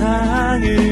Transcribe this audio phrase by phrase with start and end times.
[0.00, 0.89] 세상을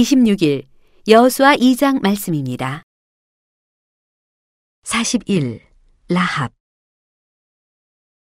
[0.00, 0.64] 26일
[1.08, 2.82] 여수와 2장 말씀입니다.
[4.84, 5.60] 41.
[6.08, 6.52] 라합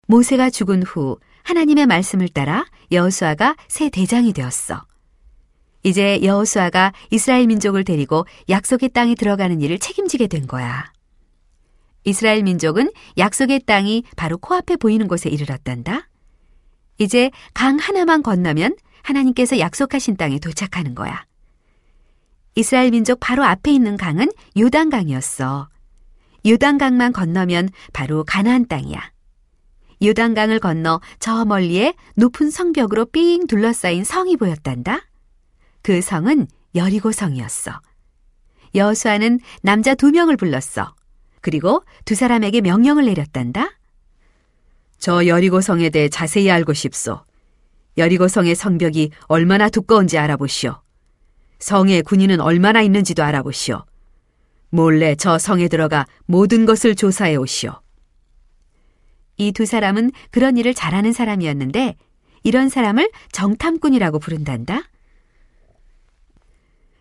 [0.09, 4.87] 모세가 죽은 후 하나님의 말씀을 따라 여수아가 새 대장이 되었어.
[5.85, 10.93] 이제 여수아가 이스라엘 민족을 데리고 약속의 땅에 들어가는 일을 책임지게 된 거야.
[12.05, 16.09] 이스라엘 민족은 약속의 땅이 바로 코앞에 보이는 곳에 이르렀단다.
[16.99, 21.25] 이제 강 하나만 건너면 하나님께서 약속하신 땅에 도착하는 거야.
[22.55, 25.69] 이스라엘 민족 바로 앞에 있는 강은 요단강이었어.
[26.47, 29.13] 요단강만 건너면 바로 가나안 땅이야.
[30.03, 35.01] 요단강을 건너 저 멀리에 높은 성벽으로 삥 둘러싸인 성이 보였단다.
[35.83, 37.81] 그 성은 여리고 성이었어.
[38.75, 40.95] 여수아는 남자 두 명을 불렀어.
[41.41, 43.79] 그리고 두 사람에게 명령을 내렸단다.
[44.99, 47.25] 저 여리고 성에 대해 자세히 알고 싶소.
[47.99, 50.81] 여리고 성의 성벽이 얼마나 두꺼운지 알아보시오.
[51.63, 53.85] 성에 군인은 얼마나 있는지도 알아보시오.
[54.71, 57.81] 몰래 저 성에 들어가 모든 것을 조사해 오시오.
[59.39, 61.97] 이 두 사람은 그런 일을 잘하는 사람이었는데
[62.43, 64.83] 이런 사람을 정탐꾼이라고 부른단다.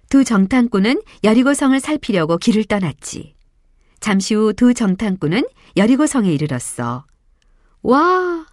[0.09, 3.35] 두 정탐꾼은 여리고성을 살피려고 길을 떠났지.
[3.99, 5.43] 잠시 후 두 정탐꾼은
[5.77, 7.05] 여리고성에 이르렀어.
[7.81, 8.45] 와,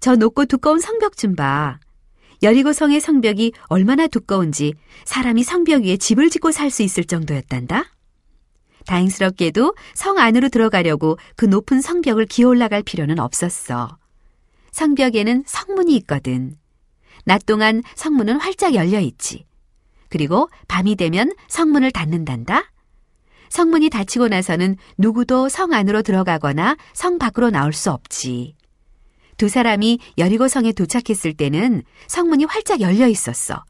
[0.00, 1.78] 저 높고 두꺼운 성벽 좀 봐.
[2.42, 7.84] 여리고성의 성벽이 얼마나 두꺼운지 사람이 성벽 위에 집을 짓고 살 수 있을 정도였단다.
[8.86, 13.96] 다행스럽게도 성 안으로 들어가려고 그 높은 성벽을 기어 올라갈 필요는 없었어.
[14.72, 16.56] 성벽에는 성문이 있거든.
[17.24, 19.46] 낮 동안 성문은 활짝 열려 있지.
[20.08, 22.72] 그리고 밤이 되면 성문을 닫는단다.
[23.50, 28.56] 성문이 닫히고 나서는 누구도 성 안으로 들어가거나 성 밖으로 나올 수 없지.
[29.42, 33.64] 두 사람이 여리고성에 도착했을 때는 성문이 활짝 열려 있었어.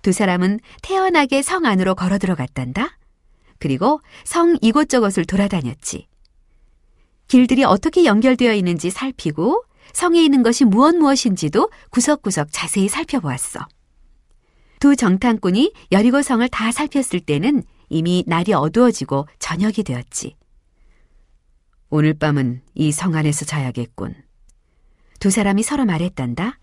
[0.00, 2.96] 두 사람은 태연하게 성 안으로 걸어 들어갔단다.
[3.58, 6.08] 그리고 성 이곳저곳을 돌아다녔지.
[7.28, 13.60] 길들이 어떻게 연결되어 있는지 살피고 성에 있는 것이 무엇 무엇인지도 구석구석 자세히 살펴보았어.
[14.80, 20.34] 두 정탐꾼이 여리고 성을 다 살폈을 때는 이미 날이 어두워지고 저녁이 되었지.
[21.90, 24.23] 오늘 밤은 이 성 안에서 자야겠군.
[25.24, 26.58] 두 사람이 서로 말했단다.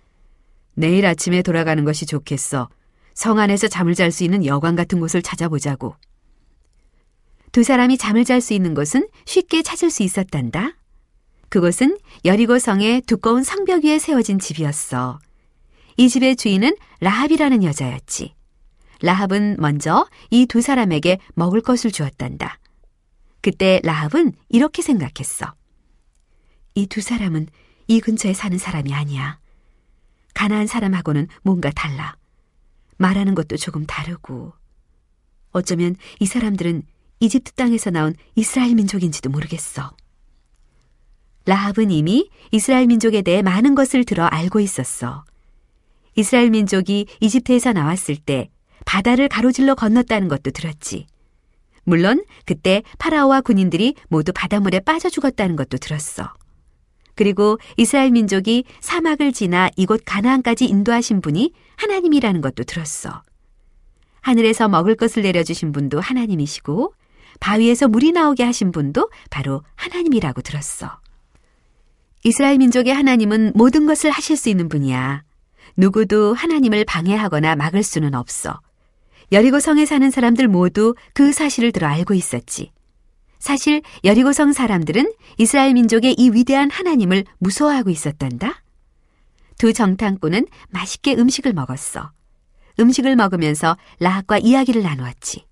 [0.75, 2.69] 내일 아침에 돌아가는 것이 좋겠어.
[3.15, 5.95] 성 안에서 잠을 잘 수 있는 여관 같은 곳을 찾아보자고.
[7.51, 10.75] 두 사람이 잠을 잘 수 있는 곳은 쉽게 찾을 수 있었단다.
[11.49, 15.17] 그곳은 여리고 성의 두꺼운 성벽 위에 세워진 집이었어.
[15.97, 18.35] 이 집의 주인은 라합이라는 여자였지.
[19.01, 22.59] 라합은 먼저 이 두 사람에게 먹을 것을 주었단다.
[23.41, 25.51] 그때 라합은 이렇게 생각했어.
[26.75, 27.47] 이 두 사람은
[27.91, 29.37] 이 근처에 사는 사람이 아니야.
[30.33, 32.15] 가나안 사람하고는 뭔가 달라.
[32.95, 34.53] 말하는 것도 조금 다르고.
[35.51, 36.83] 어쩌면 이 사람들은
[37.19, 39.93] 이집트 땅에서 나온 이스라엘 민족인지도 모르겠어.
[41.45, 45.25] 라합은 이미 이스라엘 민족에 대해 많은 것을 들어 알고 있었어.
[46.15, 48.49] 이스라엘 민족이 이집트에서 나왔을 때
[48.85, 51.07] 바다를 가로질러 건넜다는 것도 들었지.
[51.83, 56.33] 물론 그때 파라오와 군인들이 모두 바닷물에 빠져 죽었다는 것도 들었어.
[57.21, 63.21] 그리고 이스라엘 민족이 사막을 지나 이곳 가나안까지 인도하신 분이 하나님이라는 것도 들었어.
[64.21, 66.95] 하늘에서 먹을 것을 내려주신 분도 하나님이시고
[67.39, 70.99] 바위에서 물이 나오게 하신 분도 바로 하나님이라고 들었어.
[72.23, 75.21] 이스라엘 민족의 하나님은 모든 것을 하실 수 있는 분이야.
[75.77, 78.59] 누구도 하나님을 방해하거나 막을 수는 없어.
[79.31, 82.71] 여리고 성에 사는 사람들 모두 그 사실을 들어 알고 있었지.
[83.41, 88.63] 사실 여리고성 사람들은 이스라엘 민족의 이 위대한 하나님을 무서워하고 있었단다.
[89.57, 92.11] 두 정탐꾼은 맛있게 음식을 먹었어.
[92.79, 95.45] 음식을 먹으면서 라합과 이야기를 나누었지.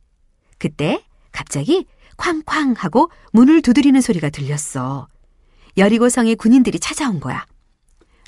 [0.59, 1.87] 그때 갑자기
[2.17, 5.07] 쾅쾅 하고 문을 두드리는 소리가 들렸어.
[5.75, 7.43] 여리고성의 군인들이 찾아온 거야.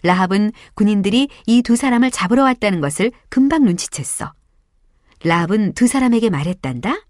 [0.02, 4.32] 라합은 군인들이 이 두 사람을 잡으러 왔다는 것을 금방 눈치챘어.
[5.24, 7.06] 라합은 두 사람에게 말했단다.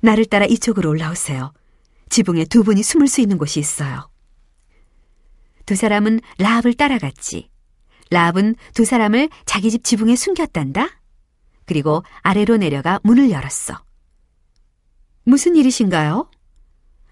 [0.00, 1.52] 나를 따라 이쪽으로 올라오세요.
[2.08, 4.10] 지붕에 두 분이 숨을 수 있는 곳이 있어요.
[5.66, 7.50] 두 사람은 라합을 따라갔지.
[8.10, 10.88] 라합은 두 사람을 자기 집 지붕에 숨겼단다.
[11.64, 13.80] 그리고 아래로 내려가 문을 열었어.
[15.22, 16.28] 무슨 일이신가요?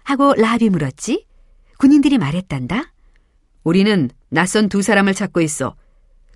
[0.03, 1.25] 하고 라합이 물었지.
[1.77, 2.91] 군인들이 말했단다.
[3.63, 5.75] 우리는 낯선 두 사람을 찾고 있어.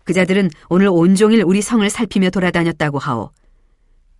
[0.05, 3.31] 그자들은 오늘 온종일 우리 성을 살피며 돌아다녔다고 하오.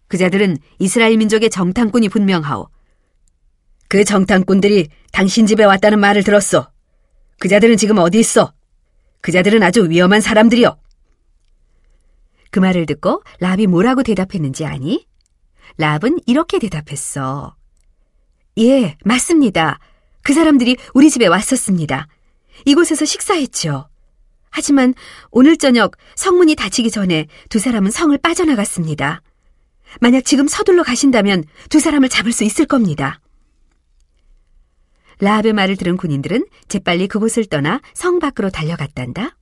[0.08, 2.70] 그자들은 이스라엘 민족의 정탐꾼이 분명하오.
[3.88, 6.72] 그 정탐꾼들이 당신 집에 왔다는 말을 들었어.
[7.40, 8.54] 그자들은 지금 어디 있어?
[9.22, 10.78] 그자들은 아주 위험한 사람들이여.
[12.52, 15.08] 그 말을 듣고 랍이 뭐라고 대답했는지 아니?
[15.78, 17.56] 랍은 이렇게 대답했어.
[18.60, 19.80] 예, 맞습니다.
[20.24, 22.08] 그 사람들이 우리 집에 왔었습니다.
[22.66, 23.90] 이곳에서 식사했죠.
[24.50, 24.94] 하지만
[25.32, 29.22] 오늘 저녁 성문이 닫히기 전에 두 사람은 성을 빠져나갔습니다.
[30.00, 33.20] 만약 지금 서둘러 가신다면 두 사람을 잡을 수 있을 겁니다.
[35.20, 39.38] 라합의 말을 들은 군인들은 재빨리 그곳을 떠나 성 밖으로 달려갔단다.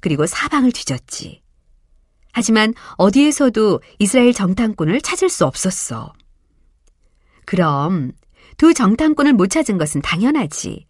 [0.00, 1.42] 그리고 사방을 뒤졌지.
[2.32, 6.12] 하지만 어디에서도 이스라엘 정탐꾼을 찾을 수 없었어.
[7.44, 8.12] 그럼
[8.56, 10.86] 두 정탐꾼을 못 찾은 것은 당연하지.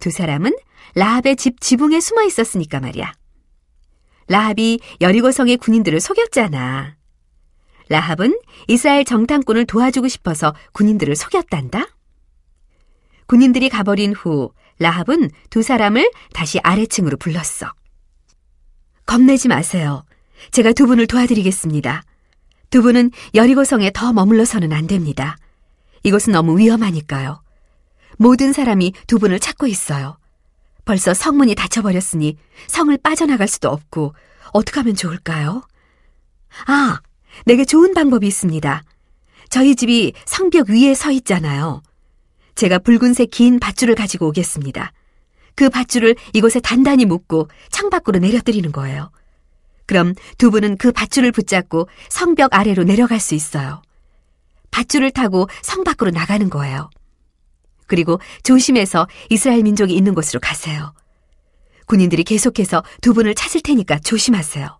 [0.00, 0.52] 두 사람은
[0.94, 3.12] 라합의 집 지붕에 숨어 있었으니까 말이야.
[4.28, 6.96] 라합이 여리고성의 군인들을 속였잖아.
[7.88, 8.38] 라합은
[8.68, 11.86] 이스라엘 정탐꾼을 도와주고 싶어서 군인들을 속였단다.
[13.26, 17.72] 군인들이 가버린 후 라합은 두 사람을 다시 아래층으로 불렀어.
[19.04, 20.04] 겁내지 마세요.
[20.50, 22.02] 제가 두 분을 도와드리겠습니다.
[22.70, 25.36] 두 분은 여리고성에 더 머물러서는 안 됩니다.
[26.02, 27.42] 이곳은 너무 위험하니까요.
[28.18, 30.18] 모든 사람이 두 분을 찾고 있어요.
[30.84, 32.36] 벌써 성문이 닫혀버렸으니
[32.68, 34.14] 성을 빠져나갈 수도 없고
[34.52, 35.62] 어떻게 하면 좋을까요?
[36.66, 37.00] 아,
[37.44, 38.82] 내게 좋은 방법이 있습니다.
[39.48, 41.82] 저희 집이 성벽 위에 서 있잖아요.
[42.54, 44.92] 제가 붉은색 긴 밧줄을 가지고 오겠습니다.
[45.54, 49.10] 그 밧줄을 이곳에 단단히 묶고 창밖으로 내려뜨리는 거예요.
[49.86, 53.82] 그럼 두 분은 그 밧줄을 붙잡고 성벽 아래로 내려갈 수 있어요.
[54.70, 56.90] 밧줄을 타고 성 밖으로 나가는 거예요.
[57.86, 60.92] 그리고 조심해서 이스라엘 민족이 있는 곳으로 가세요.
[61.86, 64.78] 군인들이 계속해서 두 분을 찾을 테니까 조심하세요.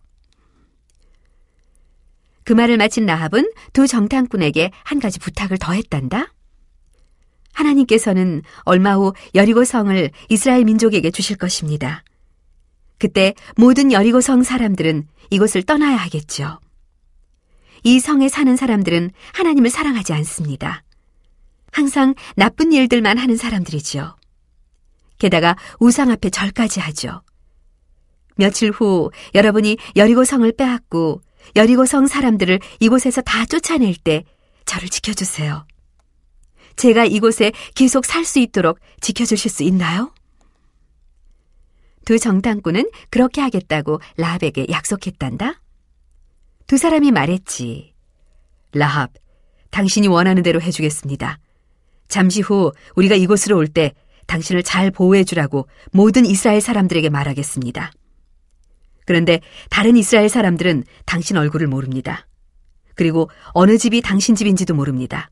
[2.46, 6.32] 그 말을 마친 나합은 두 정탐꾼에게 한 가지 부탁을 더 했단다.
[7.52, 12.04] 하나님께서는 얼마 후 여리고 성을 이스라엘 민족에게 주실 것입니다.
[12.98, 16.60] 그때 모든 여리고 성 사람들은 이곳을 떠나야 하겠죠.
[17.82, 20.84] 이 성에 사는 사람들은 하나님을 사랑하지 않습니다.
[21.72, 24.16] 항상 나쁜 일들만 하는 사람들이지요.
[25.18, 27.22] 게다가 우상 앞에 절까지 하죠.
[28.36, 31.22] 며칠 후 여러분이 여리고 성을 빼앗고
[31.54, 34.24] 여리고성 사람들을 이곳에서 다 쫓아낼 때
[34.64, 35.66] 저를 지켜주세요.
[36.76, 40.12] 제가 이곳에 계속 살 수 있도록 지켜주실 수 있나요?
[42.04, 45.60] 두 정탐꾼은 그렇게 하겠다고 라합에게 약속했단다.
[46.66, 47.94] 두 사람이 말했지.
[48.72, 49.12] 라합,
[49.70, 51.38] 당신이 원하는 대로 해주겠습니다.
[52.08, 53.92] 잠시 후 우리가 이곳으로 올 때
[54.26, 57.92] 당신을 잘 보호해 주라고 모든 이스라엘 사람들에게 말하겠습니다.
[59.06, 62.26] 그런데 다른 이스라엘 사람들은 당신 얼굴을 모릅니다.
[62.94, 65.30] 그리고 어느 집이 당신 집인지도 모릅니다.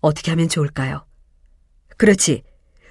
[0.00, 1.06] 어떻게 하면 좋을까요?
[1.96, 2.42] 그렇지.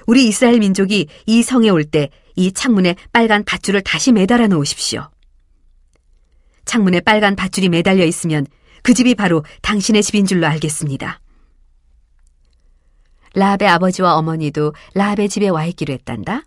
[0.06, 5.10] 우리 이스라엘 민족이 이 성에 올 때 이 창문에 빨간 밧줄을 다시 매달아 놓으십시오.
[6.66, 8.46] 창문에 빨간 밧줄이 매달려 있으면
[8.84, 11.20] 그 집이 바로 당신의 집인 줄로 알겠습니다.
[13.34, 16.44] 라합의 아버지와 어머니도 라합의 집에 와 있기로 했단다.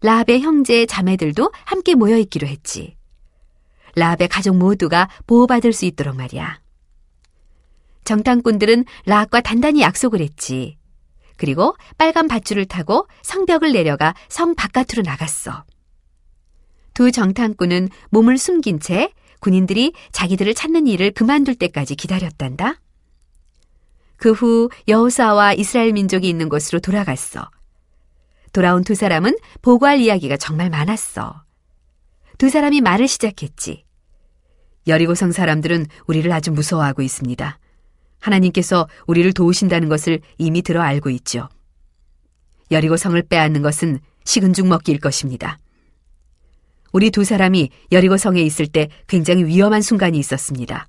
[0.00, 2.96] 라합의 형제 자매들도 함께 모여 있기로 했지.
[3.96, 6.60] 라합의 가족 모두가 보호받을 수 있도록 말이야.
[8.04, 10.78] 정탐꾼들은 라합과 단단히 약속을 했지.
[11.36, 15.64] 그리고 빨간 밧줄을 타고 성벽을 내려가 성 바깥으로 나갔어.
[16.94, 22.80] 두 정탐꾼은 몸을 숨긴 채 군인들이 자기들을 찾는 일을 그만둘 때까지 기다렸단다.
[24.16, 27.48] 그 후 여호사와 이스라엘 민족이 있는 곳으로 돌아갔어.
[28.52, 31.42] 돌아온 두 사람은 보고할 이야기가 정말 많았어.
[32.38, 33.84] 두 사람이 말을 시작했지.
[34.86, 37.58] 여리고성 사람들은 우리를 아주 무서워하고 있습니다.
[38.20, 41.48] 하나님께서 우리를 도우신다는 것을 이미 들어 알고 있죠.
[42.70, 45.58] 여리고성을 빼앗는 것은 식은 죽 먹기일 것입니다.
[46.92, 50.88] 우리 두 사람이 여리고성에 있을 때 굉장히 위험한 순간이 있었습니다.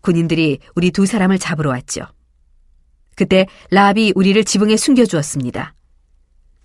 [0.00, 2.06] 군인들이 우리 두 사람을 잡으러 왔죠.
[3.16, 5.74] 그때 라합이 우리를 지붕에 숨겨주었습니다.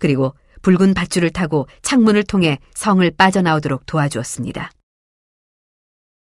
[0.00, 4.72] 그리고 붉은 밧줄을 타고 창문을 통해 성을 빠져나오도록 도와주었습니다.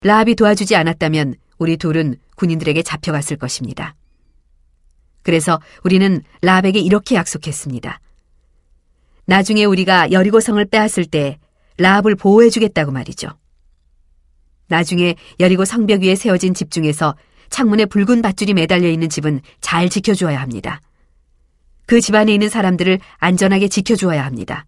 [0.03, 3.95] 라합이 도와주지 않았다면 우리 둘은 군인들에게 잡혀갔을 것입니다.
[5.23, 8.01] 그래서 우리는 라합에게 이렇게 약속했습니다.
[9.27, 11.39] 나중에 우리가 여리고성을 빼앗을 때
[11.79, 13.29] 라합을 보호해주겠다고 말이죠.
[14.69, 17.15] 나중에 여리고 성벽 위에 세워진 집 중에서
[17.51, 20.81] 창문에 붉은 밧줄이 매달려 있는 집은 잘 지켜주어야 합니다.
[21.93, 24.65] 그 집 안에 있는 사람들을 안전하게 지켜주어야 합니다.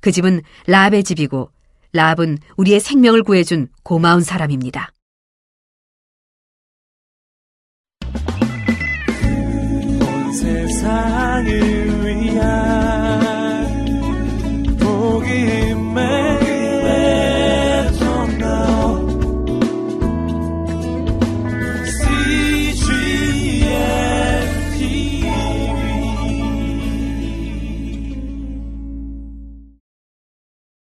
[0.00, 1.50] 그 집은 라합의 집이고
[1.92, 4.92] 라합은 우리의 생명을 구해준 고마운 사람입니다.
[10.00, 11.87] 온 세상을